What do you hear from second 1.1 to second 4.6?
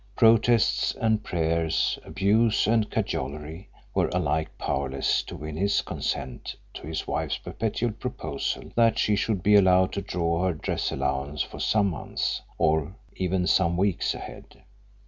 prayers, abuse and cajolery, were alike